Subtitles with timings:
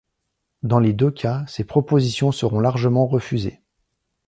[0.63, 3.61] Dans les deux cas, ces propositions seront largement refusées.